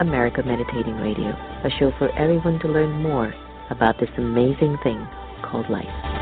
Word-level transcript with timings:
America 0.00 0.42
Meditating 0.42 0.96
Radio, 0.96 1.30
a 1.64 1.70
show 1.78 1.92
for 1.98 2.10
everyone 2.18 2.58
to 2.60 2.68
learn 2.68 3.02
more 3.02 3.32
about 3.70 3.98
this 4.00 4.10
amazing 4.16 4.76
thing 4.82 5.06
called 5.42 5.70
life. 5.70 6.13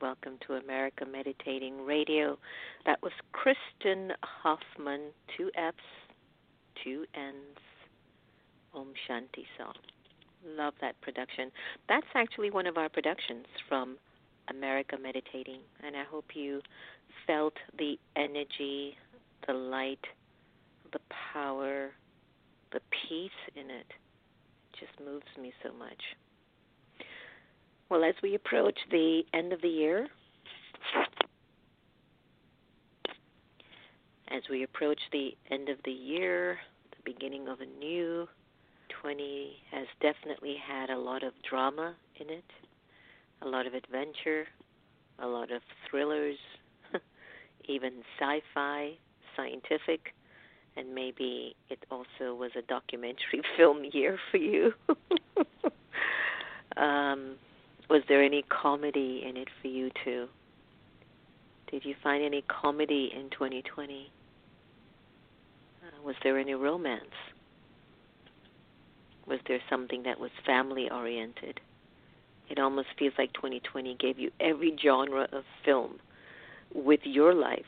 Welcome 0.00 0.38
to 0.46 0.54
America 0.54 1.04
Meditating 1.04 1.84
Radio. 1.84 2.38
That 2.86 2.98
was 3.02 3.12
Kristin 3.34 4.12
Hoffmann, 4.22 5.10
two 5.36 5.50
F's, 5.54 5.76
two 6.82 7.04
N's, 7.14 7.58
Om 8.72 8.94
Shanti 9.06 9.44
song. 9.58 9.74
Love 10.46 10.72
that 10.80 10.98
production. 11.02 11.52
That's 11.90 12.06
actually 12.14 12.50
one 12.50 12.66
of 12.66 12.78
our 12.78 12.88
productions 12.88 13.44
from 13.68 13.98
America 14.48 14.96
Meditating, 14.96 15.60
and 15.84 15.94
I 15.94 16.04
hope 16.04 16.24
you 16.34 16.62
felt 17.26 17.52
the 17.78 17.98
energy, 18.16 18.96
the 19.46 19.52
light, 19.52 20.06
the 20.90 21.00
power, 21.34 21.90
the 22.72 22.80
peace 22.90 23.30
in 23.54 23.68
it. 23.68 23.86
It 24.72 24.80
just 24.80 25.06
moves 25.06 25.26
me 25.38 25.52
so 25.62 25.70
much. 25.74 26.02
Well, 27.88 28.02
as 28.02 28.14
we 28.20 28.34
approach 28.34 28.78
the 28.90 29.22
end 29.32 29.52
of 29.52 29.62
the 29.62 29.68
year, 29.68 30.08
as 34.28 34.42
we 34.50 34.64
approach 34.64 34.98
the 35.12 35.36
end 35.52 35.68
of 35.68 35.78
the 35.84 35.92
year, 35.92 36.58
the 36.90 37.12
beginning 37.12 37.46
of 37.46 37.60
a 37.60 37.66
new 37.78 38.26
20 39.00 39.52
has 39.70 39.86
definitely 40.00 40.56
had 40.66 40.90
a 40.90 40.98
lot 40.98 41.22
of 41.22 41.32
drama 41.48 41.94
in 42.18 42.28
it, 42.28 42.44
a 43.42 43.46
lot 43.46 43.68
of 43.68 43.74
adventure, 43.74 44.46
a 45.20 45.26
lot 45.26 45.52
of 45.52 45.62
thrillers, 45.88 46.38
even 47.68 47.92
sci 48.18 48.40
fi, 48.52 48.94
scientific, 49.36 50.12
and 50.76 50.92
maybe 50.92 51.54
it 51.70 51.78
also 51.90 52.34
was 52.34 52.50
a 52.58 52.62
documentary 52.62 53.42
film 53.56 53.84
year 53.92 54.18
for 54.32 54.38
you. 54.38 54.72
um, 56.76 57.36
was 57.88 58.02
there 58.08 58.22
any 58.22 58.42
comedy 58.42 59.24
in 59.28 59.36
it 59.36 59.48
for 59.60 59.68
you 59.68 59.90
too? 60.04 60.26
Did 61.70 61.84
you 61.84 61.94
find 62.02 62.24
any 62.24 62.42
comedy 62.42 63.12
in 63.14 63.30
2020? 63.30 64.10
Uh, 65.82 66.02
was 66.04 66.14
there 66.22 66.38
any 66.38 66.54
romance? 66.54 67.04
Was 69.26 69.40
there 69.48 69.60
something 69.68 70.04
that 70.04 70.20
was 70.20 70.30
family 70.44 70.88
oriented? 70.90 71.60
It 72.48 72.58
almost 72.60 72.88
feels 72.98 73.14
like 73.18 73.32
2020 73.32 73.96
gave 73.96 74.18
you 74.18 74.30
every 74.38 74.76
genre 74.80 75.28
of 75.32 75.42
film 75.64 75.98
with 76.72 77.00
your 77.02 77.34
life, 77.34 77.66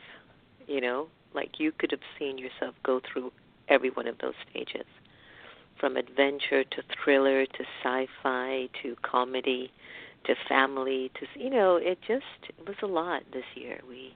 you 0.69 0.81
know, 0.81 1.09
like 1.35 1.59
you 1.59 1.73
could 1.73 1.91
have 1.91 2.01
seen 2.19 2.39
yourself 2.39 2.75
go 2.85 3.01
through 3.01 3.33
every 3.69 3.91
one 3.91 4.07
of 4.07 4.19
those 4.19 4.35
stages 4.51 4.87
from 5.79 5.97
adventure 5.97 6.65
to 6.65 6.83
thriller 7.03 7.47
to 7.47 7.65
sci-fi 7.83 8.69
to 8.83 8.97
comedy 9.03 9.71
to 10.25 10.35
family 10.49 11.11
to 11.19 11.41
you 11.41 11.51
know 11.51 11.77
it 11.77 11.99
just 12.07 12.25
it 12.49 12.67
was 12.67 12.77
a 12.83 12.87
lot 12.87 13.23
this 13.33 13.45
year. 13.55 13.81
We 13.89 14.15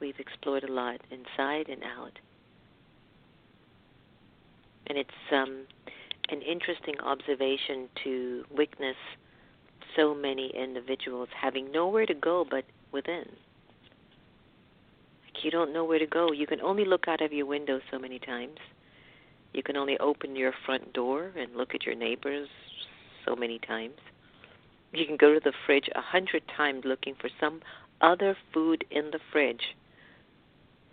we've 0.00 0.18
explored 0.18 0.64
a 0.64 0.72
lot 0.72 1.00
inside 1.10 1.68
and 1.68 1.82
out. 1.82 2.18
And 4.86 4.98
it's 4.98 5.10
um 5.32 5.66
an 6.30 6.42
interesting 6.42 6.94
observation 7.00 7.88
to 8.04 8.44
witness 8.50 8.96
so 9.96 10.14
many 10.14 10.52
individuals 10.54 11.28
having 11.40 11.72
nowhere 11.72 12.06
to 12.06 12.14
go 12.14 12.46
but 12.48 12.64
within. 12.92 13.26
Like 15.24 15.44
you 15.44 15.50
don't 15.50 15.72
know 15.72 15.84
where 15.84 15.98
to 15.98 16.06
go. 16.06 16.32
You 16.32 16.46
can 16.46 16.60
only 16.60 16.84
look 16.84 17.08
out 17.08 17.20
of 17.20 17.32
your 17.32 17.46
window 17.46 17.80
so 17.90 17.98
many 17.98 18.18
times. 18.18 18.58
You 19.52 19.62
can 19.62 19.76
only 19.76 19.98
open 19.98 20.36
your 20.36 20.52
front 20.64 20.92
door 20.92 21.32
and 21.36 21.56
look 21.56 21.74
at 21.74 21.84
your 21.84 21.96
neighbors 21.96 22.48
so 23.26 23.34
many 23.34 23.58
times 23.58 23.94
you 24.92 25.06
can 25.06 25.16
go 25.16 25.34
to 25.34 25.40
the 25.40 25.52
fridge 25.66 25.88
a 25.94 26.00
hundred 26.00 26.42
times 26.56 26.82
looking 26.84 27.14
for 27.14 27.30
some 27.38 27.60
other 28.00 28.36
food 28.52 28.84
in 28.90 29.10
the 29.10 29.20
fridge, 29.32 29.76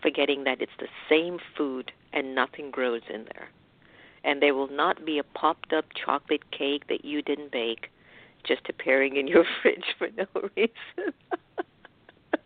forgetting 0.01 0.43
that 0.43 0.61
it's 0.61 0.71
the 0.79 0.87
same 1.09 1.39
food 1.55 1.91
and 2.13 2.35
nothing 2.35 2.71
grows 2.71 3.01
in 3.13 3.25
there. 3.25 3.49
And 4.23 4.41
there 4.41 4.53
will 4.53 4.69
not 4.69 5.05
be 5.05 5.19
a 5.19 5.23
popped 5.23 5.73
up 5.73 5.85
chocolate 6.05 6.51
cake 6.51 6.87
that 6.89 7.05
you 7.05 7.21
didn't 7.21 7.51
bake 7.51 7.89
just 8.45 8.61
appearing 8.69 9.17
in 9.17 9.27
your 9.27 9.45
fridge 9.61 9.85
for 9.97 10.07
no 10.15 10.25
reason. 10.55 11.13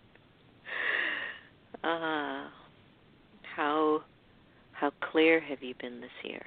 ah, 1.84 2.52
how 3.56 4.04
how 4.72 4.92
clear 5.12 5.40
have 5.40 5.62
you 5.62 5.76
been 5.80 6.02
this 6.02 6.10
year? 6.24 6.46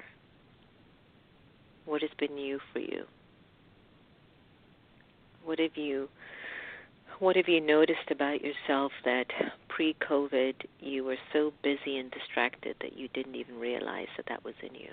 What 1.85 2.01
has 2.01 2.11
been 2.19 2.35
new 2.35 2.59
for 2.73 2.79
you? 2.79 3.05
What 5.45 5.59
have 5.59 5.77
you 5.77 6.09
what 7.19 7.37
have 7.37 7.47
you 7.47 7.61
noticed 7.61 8.11
about 8.11 8.41
yourself 8.41 8.91
that 9.05 9.27
pre-COVID 9.69 10.55
you 10.81 11.05
were 11.05 11.17
so 11.31 11.53
busy 11.63 11.97
and 11.97 12.11
distracted 12.11 12.75
that 12.81 12.97
you 12.97 13.07
didn't 13.13 13.35
even 13.35 13.57
realize 13.57 14.07
that 14.17 14.25
that 14.27 14.43
was 14.43 14.55
in 14.61 14.75
you? 14.75 14.89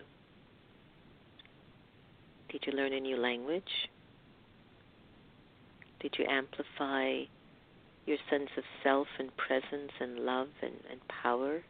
Did 2.48 2.62
you 2.66 2.72
learn 2.74 2.92
a 2.92 3.00
new 3.00 3.16
language? 3.16 3.88
Did 5.98 6.14
you 6.18 6.26
amplify 6.28 7.22
your 8.06 8.18
sense 8.30 8.50
of 8.56 8.64
self 8.82 9.08
and 9.18 9.30
presence 9.36 9.92
and 10.00 10.20
love 10.20 10.48
and, 10.60 10.74
and 10.90 11.00
power? 11.08 11.62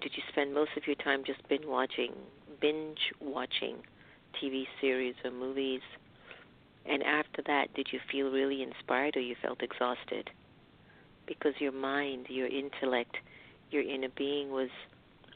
Did 0.00 0.12
you 0.14 0.22
spend 0.30 0.54
most 0.54 0.70
of 0.76 0.86
your 0.86 0.96
time 0.96 1.24
just 1.26 1.46
binge 1.48 1.66
watching 1.66 2.12
binge 2.60 3.12
watching 3.20 3.76
TV 4.40 4.64
series 4.80 5.14
or 5.24 5.32
movies? 5.32 5.80
And 6.88 7.02
after 7.02 7.42
that, 7.46 7.74
did 7.74 7.88
you 7.92 8.00
feel 8.10 8.30
really 8.30 8.62
inspired 8.62 9.16
or 9.16 9.20
you 9.20 9.36
felt 9.42 9.62
exhausted? 9.62 10.30
Because 11.26 11.52
your 11.58 11.72
mind, 11.72 12.26
your 12.28 12.46
intellect, 12.46 13.16
your 13.70 13.82
inner 13.82 14.08
being 14.16 14.50
was 14.50 14.70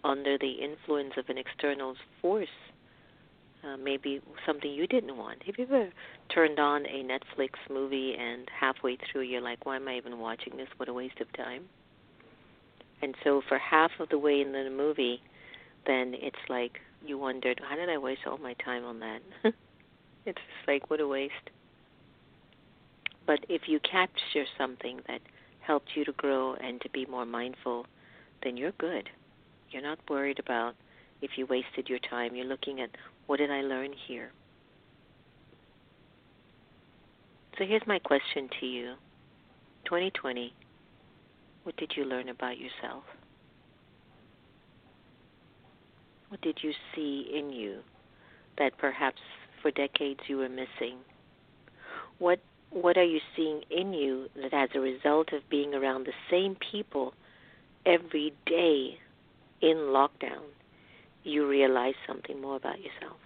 under 0.05 0.39
the 0.39 0.51
influence 0.51 1.13
of 1.17 1.29
an 1.29 1.39
external 1.39 1.95
force, 2.21 2.49
uh, 3.65 3.77
maybe 3.77 4.21
something 4.47 4.71
you 4.71 4.87
didn't 4.87 5.17
want. 5.17 5.43
Have 5.45 5.57
you 5.59 5.65
ever 5.67 5.91
turned 6.35 6.59
on 6.59 6.87
a 6.87 7.05
Netflix 7.05 7.51
movie 7.71 8.17
and 8.19 8.49
halfway 8.59 8.97
through 8.97 9.23
you're 9.23 9.43
like, 9.43 9.65
why 9.65 9.77
am 9.77 9.87
I 9.87 9.97
even 9.97 10.19
watching 10.19 10.57
this? 10.57 10.69
What 10.79 10.89
a 10.89 10.93
waste 10.93 11.21
of 11.21 11.33
time. 11.35 11.65
And 13.03 13.15
so 13.23 13.43
for 13.49 13.59
half 13.59 13.91
of 14.01 14.09
the 14.09 14.19
way 14.19 14.41
in 14.41 14.53
the 14.53 14.71
movie, 14.71 15.21
then 15.87 16.15
it's 16.17 16.37
like 16.49 16.79
you 17.05 17.19
wondered, 17.19 17.61
how 17.69 17.77
did 17.77 17.89
I 17.89 17.99
waste 17.99 18.23
all 18.27 18.39
my 18.39 18.55
time 18.55 18.85
on 18.85 19.01
that? 19.01 19.21
It's 20.25 20.39
just 20.39 20.69
like 20.69 20.91
what 20.91 21.01
a 21.01 21.07
waste. 21.07 21.51
But 23.27 23.41
if 23.49 23.63
you 23.67 23.81
capture 23.81 24.45
something 24.59 25.01
that 25.09 25.21
helped 25.61 25.91
you 25.95 26.05
to 26.05 26.13
grow 26.13 26.55
and 26.55 26.81
to 26.81 26.89
be 26.91 27.07
more 27.07 27.25
mindful, 27.25 27.87
then 28.43 28.57
you're 28.57 28.73
good. 28.73 29.09
You're 29.71 29.83
not 29.83 29.99
worried 30.09 30.39
about 30.39 30.75
if 31.21 31.33
you 31.37 31.47
wasted 31.47 31.89
your 31.89 32.01
time. 32.01 32.35
You're 32.35 32.47
looking 32.47 32.81
at 32.81 32.91
what 33.27 33.39
did 33.39 33.51
I 33.51 33.63
learn 33.63 33.93
here? 34.07 34.33
So 37.59 37.65
here's 37.65 37.87
my 37.87 37.99
question 37.99 38.49
to 38.61 38.67
you 38.67 38.95
2020, 39.85 40.53
what 41.65 41.77
did 41.77 41.93
you 41.97 42.05
learn 42.05 42.29
about 42.29 42.59
yourself? 42.59 43.05
What 46.29 46.41
did 46.41 46.59
you 46.63 46.73
see 46.95 47.31
in 47.35 47.51
you 47.51 47.81
that 48.59 48.77
perhaps 48.79 49.21
for 49.63 49.71
decades 49.71 50.21
you 50.27 50.39
were 50.39 50.49
missing? 50.49 50.99
What 52.19 52.41
what 52.71 52.97
are 52.97 53.05
you 53.05 53.21
seeing 53.37 53.63
in 53.71 53.93
you 53.93 54.29
that 54.35 54.55
as 54.55 54.71
a 54.75 54.81
result 54.81 55.33
of 55.33 55.49
being 55.51 55.75
around 55.75 56.07
the 56.07 56.13
same 56.31 56.57
people 56.71 57.13
every 57.85 58.33
day 58.47 58.99
in 59.61 59.77
lockdown, 59.77 60.43
you 61.23 61.47
realize 61.47 61.95
something 62.07 62.41
more 62.41 62.57
about 62.57 62.79
yourself? 62.79 63.19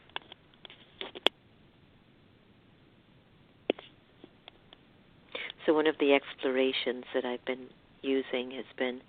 So, 5.64 5.74
one 5.74 5.86
of 5.88 5.96
the 5.98 6.12
explorations 6.14 7.04
that 7.12 7.24
I've 7.24 7.44
been 7.44 7.66
using 8.02 8.52
has 8.52 8.64
been 8.78 9.00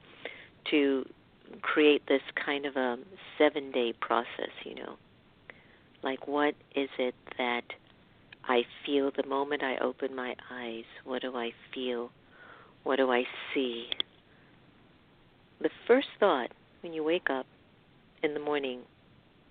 to 0.71 1.05
create 1.61 2.07
this 2.07 2.21
kind 2.43 2.65
of 2.65 2.75
a 2.75 2.97
seven 3.37 3.71
day 3.71 3.93
process, 3.99 4.49
you 4.63 4.75
know. 4.75 4.97
Like, 6.07 6.25
what 6.25 6.55
is 6.73 6.87
it 6.97 7.15
that 7.37 7.65
I 8.45 8.61
feel 8.85 9.11
the 9.11 9.27
moment 9.27 9.61
I 9.61 9.75
open 9.79 10.15
my 10.15 10.35
eyes? 10.49 10.85
What 11.03 11.21
do 11.21 11.35
I 11.35 11.51
feel? 11.73 12.11
What 12.85 12.95
do 12.95 13.11
I 13.11 13.23
see? 13.53 13.87
The 15.59 15.69
first 15.85 16.07
thought 16.17 16.49
when 16.81 16.93
you 16.93 17.03
wake 17.03 17.29
up 17.29 17.45
in 18.23 18.33
the 18.33 18.39
morning, 18.39 18.83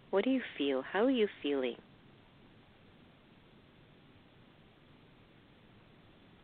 what 0.09 0.25
do 0.25 0.31
you 0.31 0.41
feel? 0.57 0.81
How 0.81 1.05
are 1.05 1.11
you 1.11 1.29
feeling? 1.43 1.77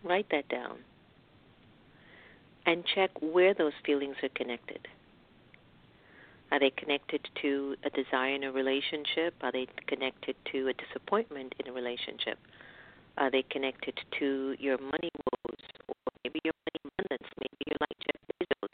Write 0.04 0.26
that 0.30 0.46
down 0.50 0.76
and 2.66 2.84
check 2.94 3.12
where 3.22 3.54
those 3.54 3.72
feelings 3.86 4.16
are 4.22 4.28
connected. 4.28 4.88
Are 6.52 6.60
they 6.60 6.70
connected 6.70 7.26
to 7.42 7.74
a 7.82 7.90
desire 7.90 8.34
in 8.34 8.44
a 8.44 8.52
relationship? 8.52 9.34
Are 9.40 9.50
they 9.50 9.66
connected 9.88 10.36
to 10.52 10.68
a 10.68 10.74
disappointment 10.74 11.54
in 11.58 11.68
a 11.68 11.72
relationship? 11.72 12.38
Are 13.18 13.30
they 13.30 13.44
connected 13.50 13.92
to 14.18 14.56
your 14.58 14.78
money 14.80 15.12
woes 15.12 15.64
or 15.88 15.94
maybe 16.24 16.40
your 16.44 16.56
money 16.64 16.80
abundance? 16.80 17.28
Maybe 17.36 17.60
you're 17.68 17.82
like 17.84 17.96
Jeff 18.00 18.20
Bezos. 18.40 18.72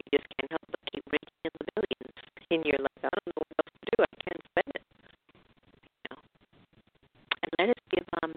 You 0.00 0.16
just 0.16 0.28
can't 0.32 0.48
help 0.48 0.64
but 0.72 0.80
keep 0.88 1.04
raking 1.12 1.40
in 1.44 1.52
the 1.60 1.64
millions 1.76 2.16
in 2.48 2.60
your 2.64 2.80
life. 2.80 3.00
I 3.04 3.12
don't 3.12 3.26
know 3.28 3.36
what 3.36 3.52
else 3.60 3.74
to 3.76 3.84
do. 3.92 3.96
I 4.00 4.12
can't 4.24 4.42
spend 4.48 4.70
it. 4.80 4.84
You 5.84 6.08
know. 6.08 6.20
And 7.44 7.50
let 7.60 7.68
us 7.76 7.82
give 7.92 8.06
um, 8.24 8.32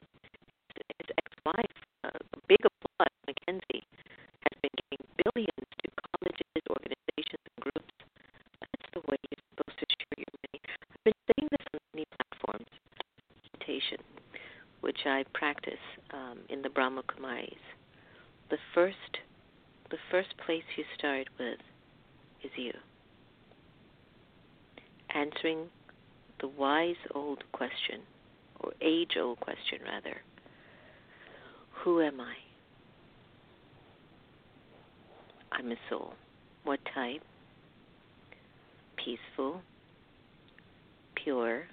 his 0.75 1.07
ex-wife 1.23 1.77
uh, 2.03 2.19
a 2.19 2.39
big 2.51 2.59
applause. 2.67 3.15
MacKenzie 3.23 3.83
has 4.43 4.53
been 4.59 4.75
giving 4.75 5.03
billions 5.23 5.67
to 5.71 5.87
colleges, 6.03 6.61
organizations, 6.67 7.43
and 7.47 7.59
groups. 7.63 7.95
That's 8.59 8.87
the 8.91 9.01
way 9.07 9.15
you're 9.23 9.43
supposed 9.55 9.77
to 9.79 9.87
share 9.87 10.15
your 10.19 10.33
money. 10.35 10.59
I've 10.67 11.03
been 11.07 11.21
saying 11.31 11.47
this 11.47 11.63
on 11.71 11.79
many 11.95 12.05
platforms. 12.11 12.67
Meditation 13.55 14.03
which 14.81 14.99
I 15.05 15.23
practice 15.33 15.73
um, 16.13 16.39
in 16.49 16.61
the 16.61 16.69
Brahma 16.69 17.03
Kumaris, 17.03 17.51
the 18.49 18.57
first, 18.73 19.19
the 19.91 19.97
first 20.09 20.29
place 20.45 20.63
you 20.75 20.83
start 20.97 21.27
with 21.39 21.59
is 22.43 22.51
you. 22.55 22.73
Answering 25.13 25.67
the 26.39 26.47
wise 26.47 26.95
old 27.13 27.43
question, 27.51 28.01
or 28.59 28.71
age 28.81 29.17
old 29.19 29.39
question 29.39 29.79
rather 29.83 30.17
Who 31.83 32.01
am 32.01 32.19
I? 32.21 32.35
I'm 35.51 35.71
a 35.71 35.75
soul. 35.89 36.13
What 36.63 36.79
type? 36.93 37.21
Peaceful, 38.97 39.61
pure, 41.15 41.63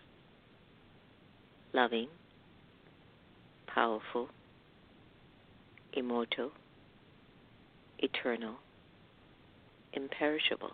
loving, 1.73 2.09
powerful, 3.67 4.29
immortal, 5.93 6.53
eternal, 7.99 8.55
imperishable. 9.93 10.73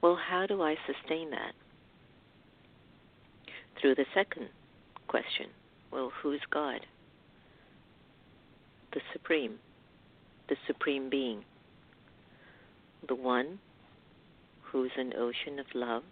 Well, 0.00 0.16
how 0.16 0.46
do 0.46 0.62
I 0.62 0.76
sustain 0.86 1.30
that? 1.30 1.52
Through 3.80 3.94
the 3.94 4.06
second 4.14 4.48
question 5.08 5.46
well, 5.92 6.10
who's 6.22 6.40
God? 6.50 6.80
The 8.94 9.00
Supreme, 9.12 9.58
the 10.48 10.56
Supreme 10.66 11.10
Being, 11.10 11.44
the 13.06 13.14
one 13.14 13.58
who's 14.62 14.90
an 14.96 15.12
ocean 15.18 15.58
of 15.58 15.66
love 15.74 16.02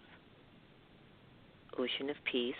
ocean 1.77 2.09
of 2.09 2.17
peace, 2.29 2.55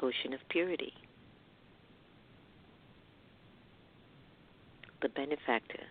ocean 0.00 0.32
of 0.32 0.40
purity. 0.48 0.92
The 5.04 5.10
benefactor, 5.10 5.82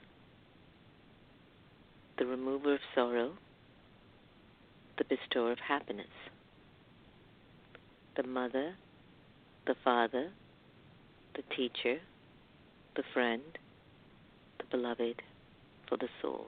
the 2.18 2.26
remover 2.26 2.74
of 2.74 2.80
sorrow, 2.96 3.34
the 4.98 5.04
bestower 5.04 5.52
of 5.52 5.60
happiness, 5.60 6.08
the 8.18 8.24
mother, 8.24 8.74
the 9.68 9.76
father, 9.84 10.32
the 11.36 11.44
teacher, 11.56 12.00
the 12.96 13.04
friend, 13.14 13.44
the 14.58 14.66
beloved 14.76 15.22
for 15.88 15.98
the 15.98 16.10
soul. 16.20 16.48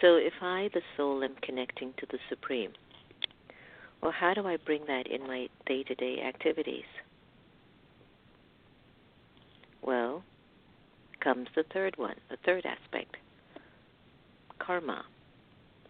So 0.00 0.14
if 0.14 0.34
I, 0.40 0.70
the 0.72 0.82
soul, 0.96 1.24
am 1.24 1.34
connecting 1.42 1.94
to 1.96 2.06
the 2.12 2.18
Supreme, 2.28 2.70
well, 4.00 4.12
how 4.12 4.34
do 4.34 4.46
I 4.46 4.56
bring 4.56 4.86
that 4.86 5.08
in 5.08 5.26
my 5.26 5.48
day 5.66 5.82
to 5.82 5.96
day 5.96 6.22
activities? 6.22 6.84
Well, 9.84 10.24
comes 11.20 11.48
the 11.54 11.64
third 11.72 11.96
one, 11.96 12.16
the 12.30 12.38
third 12.44 12.64
aspect 12.66 13.16
karma. 14.58 15.04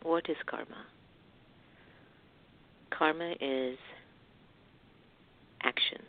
What 0.02 0.28
is 0.28 0.36
karma? 0.46 0.86
Karma 2.90 3.34
is 3.40 3.78
action. 5.62 6.02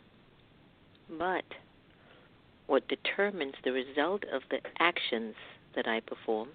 But 1.18 1.44
what 2.66 2.88
determines 2.88 3.54
the 3.64 3.72
result 3.72 4.24
of 4.32 4.42
the 4.50 4.58
actions 4.80 5.34
that 5.74 5.86
I 5.86 6.00
perform 6.00 6.48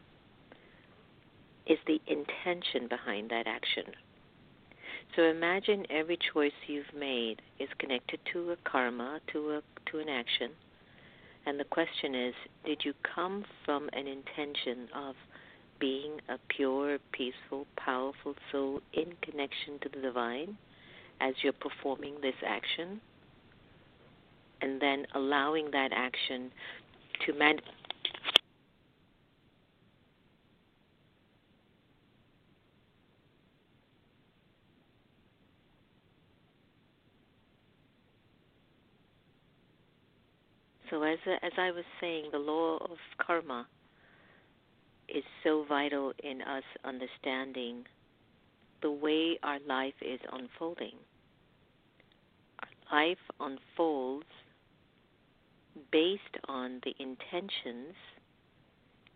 is 1.65 1.77
the 1.88 2.01
intention 2.07 2.88
behind 2.89 3.29
that 3.29 3.47
action. 3.47 3.85
So 5.15 5.23
imagine 5.23 5.85
every 5.89 6.17
choice 6.33 6.51
you've 6.67 6.93
made 6.97 7.41
is 7.59 7.69
connected 7.79 8.19
to 8.33 8.51
a 8.51 8.69
karma, 8.69 9.19
to 9.31 9.51
a 9.51 9.61
to 9.91 10.00
an 10.00 10.09
action. 10.09 10.51
And 11.45 11.60
the 11.60 11.65
question 11.65 12.13
is, 12.13 12.33
did 12.65 12.86
you 12.86 12.93
come 13.15 13.45
from 13.65 13.89
an 13.93 14.07
intention 14.07 14.88
of 14.95 15.15
being 15.79 16.19
a 16.29 16.38
pure, 16.50 17.00
peaceful, 17.12 17.65
powerful 17.75 18.36
soul 18.51 18.81
in 18.93 19.13
connection 19.24 19.79
to 19.81 19.89
the 19.89 20.01
divine 20.01 20.57
as 21.19 21.33
you're 21.43 21.53
performing 21.53 22.15
this 22.21 22.36
action? 22.45 23.01
And 24.62 24.79
then 24.79 25.07
allowing 25.15 25.71
that 25.71 25.91
action 25.91 26.51
to 27.25 27.33
man- 27.33 27.60
So 40.91 41.00
as 41.12 41.20
as 41.41 41.51
I 41.58 41.72
was 41.72 41.86
saying, 42.00 42.25
the 42.32 42.39
law 42.39 42.77
of 42.77 42.98
karma 43.18 43.68
is 45.08 45.24
so 45.44 45.65
vital 45.68 46.13
in 46.24 46.41
us 46.41 46.63
understanding 46.86 47.86
the 48.82 48.91
way 48.91 49.38
our 49.44 49.60
life 49.68 49.94
is 50.01 50.20
unfolding. 50.32 50.96
Our 52.91 53.00
life 53.00 53.18
unfolds 53.39 54.25
based 55.91 56.38
on 56.48 56.82
the 56.84 56.94
intentions 57.00 57.96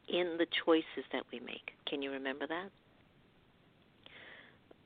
in 0.07 0.35
the 0.37 0.47
choices 0.65 1.05
that 1.11 1.23
we 1.31 1.39
make. 1.39 1.71
Can 1.87 2.01
you 2.01 2.11
remember 2.11 2.45
that? 2.47 2.69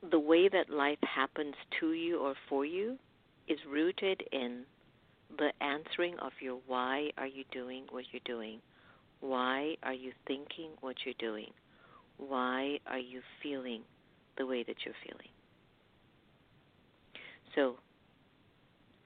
The 0.09 0.19
way 0.19 0.47
that 0.47 0.69
life 0.69 0.99
happens 1.01 1.55
to 1.79 1.91
you 1.91 2.19
or 2.19 2.35
for 2.47 2.65
you 2.65 2.97
is 3.47 3.57
rooted 3.69 4.23
in 4.31 4.63
the 5.37 5.51
answering 5.63 6.17
of 6.19 6.31
your 6.41 6.59
why 6.67 7.09
are 7.17 7.27
you 7.27 7.43
doing 7.51 7.85
what 7.91 8.05
you're 8.11 8.21
doing? 8.25 8.59
Why 9.21 9.75
are 9.83 9.93
you 9.93 10.11
thinking 10.27 10.71
what 10.81 10.95
you're 11.05 11.13
doing? 11.19 11.51
Why 12.17 12.79
are 12.87 12.99
you 12.99 13.21
feeling 13.41 13.81
the 14.37 14.45
way 14.45 14.63
that 14.63 14.75
you're 14.85 14.95
feeling? 15.05 15.29
So, 17.55 17.75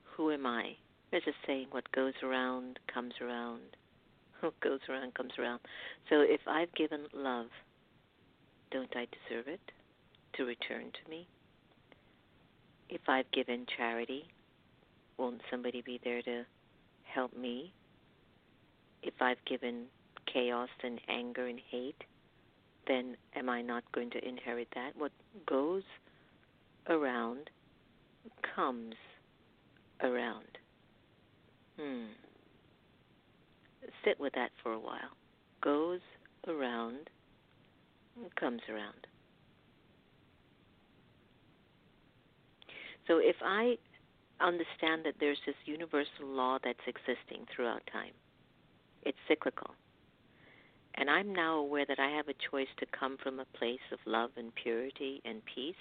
who 0.03 0.31
am 0.31 0.45
I? 0.45 0.75
There's 1.11 1.27
a 1.27 1.33
saying, 1.45 1.67
what 1.71 1.91
goes 1.91 2.13
around 2.23 2.79
comes 2.91 3.13
around. 3.21 3.61
What 4.41 4.59
goes 4.59 4.81
around 4.89 5.13
comes 5.13 5.31
around. 5.39 5.61
So 6.09 6.19
if 6.19 6.41
I've 6.47 6.73
given 6.75 7.05
love, 7.13 7.47
don't 8.71 8.93
I 8.93 9.07
deserve 9.29 9.47
it? 9.47 9.61
to 10.33 10.45
return 10.45 10.91
to 10.91 11.09
me? 11.09 11.27
If 12.89 13.01
I've 13.07 13.31
given 13.31 13.65
charity, 13.77 14.25
won't 15.17 15.41
somebody 15.49 15.81
be 15.81 15.99
there 16.03 16.21
to 16.21 16.43
help 17.03 17.35
me? 17.35 17.73
If 19.01 19.13
I've 19.21 19.43
given 19.45 19.85
chaos 20.31 20.69
and 20.83 20.99
anger 21.09 21.47
and 21.47 21.59
hate, 21.69 22.03
then 22.87 23.15
am 23.35 23.49
I 23.49 23.61
not 23.61 23.83
going 23.93 24.09
to 24.11 24.27
inherit 24.27 24.67
that? 24.75 24.91
What 24.97 25.11
goes 25.45 25.83
around 26.89 27.49
comes 28.55 28.95
around. 30.01 30.57
Hmm. 31.79 32.05
Sit 34.05 34.19
with 34.19 34.33
that 34.33 34.51
for 34.61 34.73
a 34.73 34.79
while. 34.79 35.17
Goes 35.61 35.99
around, 36.47 37.09
comes 38.39 38.61
around. 38.69 39.07
So 43.07 43.17
if 43.17 43.35
I 43.43 43.77
understand 44.43 45.05
that 45.05 45.15
there's 45.19 45.39
this 45.45 45.55
universal 45.65 46.27
law 46.27 46.57
that's 46.63 46.79
existing 46.87 47.45
throughout 47.53 47.81
time, 47.91 48.13
it's 49.03 49.17
cyclical. 49.27 49.71
And 50.95 51.09
I'm 51.09 51.33
now 51.33 51.57
aware 51.57 51.85
that 51.87 51.99
I 51.99 52.09
have 52.09 52.27
a 52.27 52.51
choice 52.51 52.67
to 52.77 52.85
come 52.97 53.17
from 53.17 53.39
a 53.39 53.57
place 53.57 53.85
of 53.91 53.99
love 54.05 54.29
and 54.37 54.53
purity 54.53 55.21
and 55.25 55.41
peace, 55.45 55.75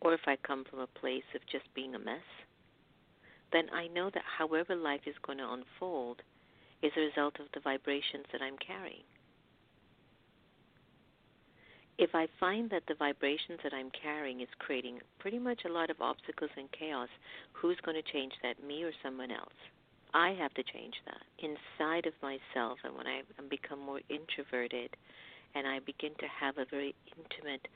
or 0.00 0.14
if 0.14 0.20
I 0.26 0.36
come 0.36 0.64
from 0.68 0.80
a 0.80 0.98
place 0.98 1.28
of 1.34 1.40
just 1.50 1.72
being 1.74 1.94
a 1.94 1.98
mess, 1.98 2.26
then 3.52 3.68
I 3.72 3.88
know 3.88 4.10
that 4.10 4.24
however 4.38 4.74
life 4.74 5.02
is 5.06 5.14
going 5.24 5.38
to 5.38 5.52
unfold 5.52 6.22
is 6.82 6.92
a 6.96 7.00
result 7.00 7.40
of 7.40 7.46
the 7.54 7.60
vibrations 7.60 8.26
that 8.32 8.42
I'm 8.42 8.58
carrying. 8.58 9.04
If 11.98 12.14
I 12.14 12.28
find 12.38 12.70
that 12.70 12.84
the 12.86 12.94
vibrations 12.94 13.58
that 13.64 13.74
I'm 13.74 13.90
carrying 13.90 14.40
is 14.40 14.48
creating 14.60 15.00
pretty 15.18 15.40
much 15.40 15.62
a 15.64 15.72
lot 15.72 15.90
of 15.90 16.00
obstacles 16.00 16.50
and 16.56 16.70
chaos, 16.70 17.08
who's 17.52 17.76
going 17.84 18.00
to 18.00 18.12
change 18.12 18.32
that, 18.44 18.62
me 18.62 18.84
or 18.84 18.92
someone 19.02 19.32
else? 19.32 19.58
I 20.14 20.30
have 20.38 20.54
to 20.54 20.62
change 20.62 20.94
that 21.06 21.22
inside 21.42 22.06
of 22.06 22.14
myself. 22.22 22.78
And 22.84 22.94
when 22.94 23.08
I 23.08 23.22
become 23.50 23.80
more 23.80 24.00
introverted 24.08 24.94
and 25.56 25.66
I 25.66 25.80
begin 25.80 26.12
to 26.20 26.28
have 26.28 26.58
a 26.58 26.70
very 26.70 26.94
intimate 27.18 27.66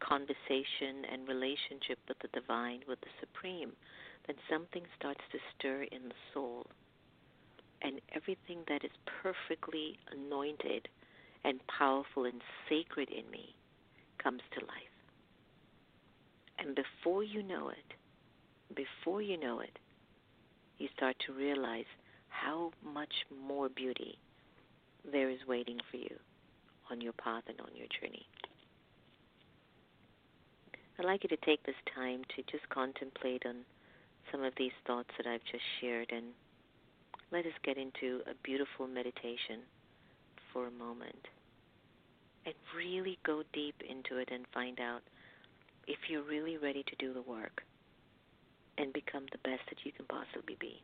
conversation 0.00 1.04
and 1.12 1.28
relationship 1.28 1.98
with 2.08 2.18
the 2.20 2.32
divine, 2.32 2.80
with 2.88 3.02
the 3.02 3.12
supreme, 3.20 3.72
then 4.26 4.36
something 4.48 4.84
starts 4.98 5.20
to 5.32 5.38
stir 5.52 5.82
in 5.82 6.08
the 6.08 6.20
soul. 6.32 6.64
And 7.82 8.00
everything 8.14 8.64
that 8.68 8.86
is 8.86 8.90
perfectly 9.22 9.98
anointed 10.10 10.88
and 11.44 11.60
powerful 11.68 12.24
and 12.24 12.40
sacred 12.70 13.10
in 13.10 13.30
me 13.30 13.54
comes 14.26 14.42
to 14.58 14.60
life. 14.66 14.96
And 16.58 16.74
before 16.74 17.22
you 17.22 17.44
know 17.44 17.68
it, 17.68 17.94
before 18.74 19.22
you 19.22 19.38
know 19.38 19.60
it, 19.60 19.78
you 20.78 20.88
start 20.96 21.14
to 21.26 21.32
realize 21.32 21.84
how 22.28 22.72
much 22.84 23.12
more 23.46 23.68
beauty 23.68 24.18
there 25.12 25.30
is 25.30 25.38
waiting 25.46 25.78
for 25.88 25.98
you 25.98 26.16
on 26.90 27.00
your 27.00 27.12
path 27.12 27.44
and 27.46 27.60
on 27.60 27.68
your 27.76 27.86
journey. 28.00 28.26
I'd 30.98 31.04
like 31.04 31.22
you 31.22 31.28
to 31.28 31.44
take 31.44 31.62
this 31.62 31.76
time 31.94 32.22
to 32.34 32.42
just 32.50 32.68
contemplate 32.68 33.44
on 33.46 33.58
some 34.32 34.42
of 34.42 34.54
these 34.56 34.72
thoughts 34.88 35.10
that 35.18 35.28
I've 35.28 35.44
just 35.44 35.62
shared 35.80 36.10
and 36.10 36.26
let 37.30 37.46
us 37.46 37.52
get 37.62 37.78
into 37.78 38.22
a 38.26 38.34
beautiful 38.42 38.88
meditation 38.88 39.60
for 40.52 40.66
a 40.66 40.70
moment 40.72 41.28
and 42.46 42.54
really 42.76 43.18
go 43.26 43.42
deep 43.52 43.74
into 43.88 44.18
it 44.18 44.28
and 44.32 44.46
find 44.54 44.80
out 44.80 45.02
if 45.86 45.98
you're 46.08 46.22
really 46.22 46.56
ready 46.56 46.84
to 46.84 46.96
do 46.98 47.12
the 47.12 47.22
work 47.22 47.62
and 48.78 48.92
become 48.92 49.24
the 49.32 49.38
best 49.38 49.62
that 49.68 49.84
you 49.84 49.92
can 49.92 50.06
possibly 50.06 50.56
be. 50.60 50.80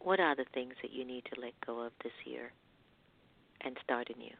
What 0.00 0.18
are 0.18 0.34
the 0.34 0.46
things 0.52 0.74
that 0.82 0.92
you 0.92 1.04
need 1.04 1.24
to 1.32 1.40
let 1.40 1.52
go 1.64 1.80
of 1.80 1.92
this 2.02 2.12
year 2.24 2.52
and 3.60 3.76
start 3.84 4.08
anew? 4.14 4.34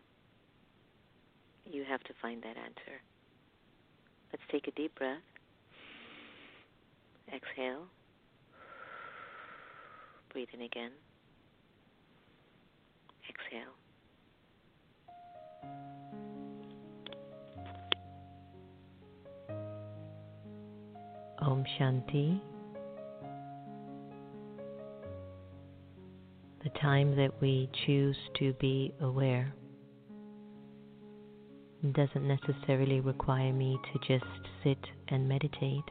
You 1.70 1.84
have 1.88 2.02
to 2.04 2.14
find 2.20 2.42
that 2.42 2.56
answer. 2.56 2.98
Let's 4.32 4.42
take 4.50 4.66
a 4.66 4.72
deep 4.72 4.94
breath. 4.96 5.18
Exhale. 7.32 7.84
Breathe 10.32 10.48
in 10.52 10.62
again. 10.62 10.92
Exhale. 13.28 13.74
Om 21.42 21.64
Shanti. 21.78 22.38
The 26.62 26.68
time 26.80 27.16
that 27.16 27.40
we 27.40 27.70
choose 27.86 28.16
to 28.38 28.52
be 28.60 28.92
aware 29.00 29.54
doesn't 31.92 32.28
necessarily 32.28 33.00
require 33.00 33.54
me 33.54 33.78
to 33.90 33.98
just 34.06 34.30
sit 34.62 34.78
and 35.08 35.26
meditate. 35.26 35.90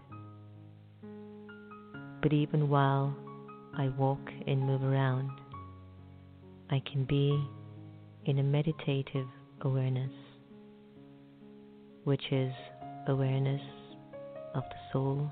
But 2.22 2.32
even 2.32 2.70
while 2.70 3.16
I 3.76 3.88
walk 3.98 4.32
and 4.46 4.62
move 4.62 4.84
around, 4.84 5.32
I 6.70 6.80
can 6.92 7.06
be 7.06 7.44
in 8.26 8.38
a 8.38 8.44
meditative 8.44 9.26
awareness, 9.62 10.12
which 12.04 12.32
is 12.32 12.54
awareness 13.08 13.62
of 14.54 14.64
the 14.70 14.94
soul 14.94 15.32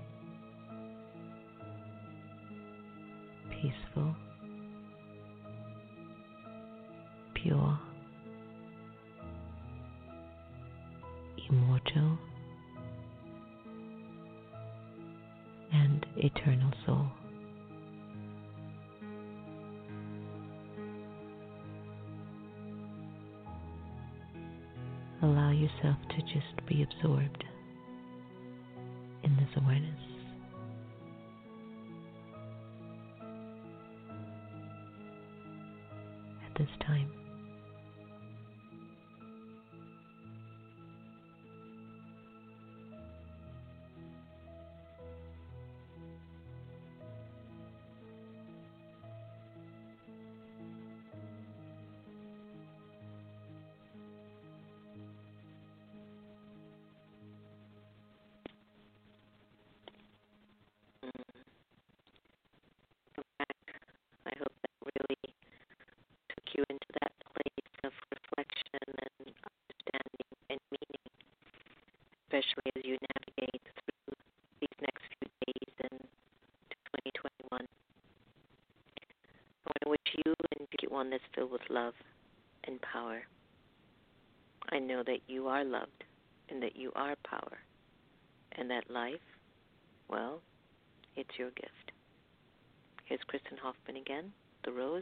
immortal, 11.95 12.17
and 15.73 16.05
eternal 16.17 16.71
soul. 16.85 17.07
Allow 25.23 25.51
yourself 25.51 25.97
to 26.09 26.21
just 26.23 26.65
be 26.67 26.83
absorbed 26.83 27.43
in 29.23 29.35
this 29.35 29.49
awareness. 29.55 30.10
One 81.01 81.09
that's 81.09 81.23
filled 81.33 81.51
with 81.51 81.67
love 81.71 81.95
and 82.65 82.79
power. 82.79 83.23
I 84.69 84.77
know 84.77 85.01
that 85.01 85.21
you 85.27 85.47
are 85.47 85.63
loved 85.63 86.03
and 86.47 86.61
that 86.61 86.75
you 86.75 86.91
are 86.95 87.15
power, 87.27 87.57
and 88.51 88.69
that 88.69 88.83
life, 88.87 89.25
well, 90.07 90.41
it's 91.15 91.39
your 91.39 91.49
gift. 91.49 91.91
Here's 93.05 93.19
Kristin 93.21 93.57
Hoffmann 93.57 93.99
again, 93.99 94.31
The 94.63 94.73
Rose. 94.73 95.01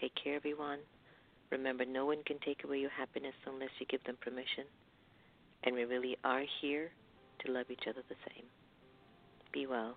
Take 0.00 0.12
care, 0.14 0.36
everyone. 0.36 0.78
Remember, 1.50 1.84
no 1.84 2.06
one 2.06 2.22
can 2.24 2.38
take 2.38 2.62
away 2.62 2.78
your 2.78 2.90
happiness 2.90 3.34
unless 3.44 3.70
you 3.80 3.86
give 3.86 4.04
them 4.04 4.18
permission. 4.20 4.66
And 5.64 5.74
we 5.74 5.82
really 5.84 6.16
are 6.22 6.44
here 6.60 6.92
to 7.44 7.50
love 7.50 7.72
each 7.72 7.88
other 7.88 8.02
the 8.08 8.14
same. 8.32 8.44
Be 9.52 9.66
well, 9.66 9.96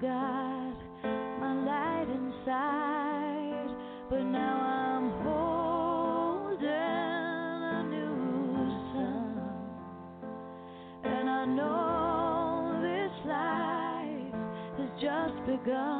forgot 0.00 0.74
my 1.40 1.54
light 1.64 2.06
inside, 2.08 3.68
but 4.08 4.22
now 4.22 4.56
I'm 4.60 5.10
holding 5.22 6.66
a 6.68 7.82
new 7.90 8.14
sun, 8.92 9.40
and 11.04 11.28
I 11.28 11.44
know 11.44 12.80
this 12.80 13.12
life 13.26 14.34
has 14.78 14.90
just 15.00 15.46
begun. 15.46 15.99